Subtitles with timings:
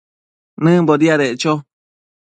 [0.63, 1.53] nëmbo diadeccho